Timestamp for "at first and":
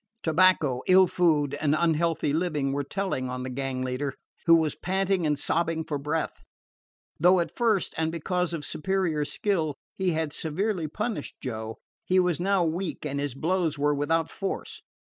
7.39-8.11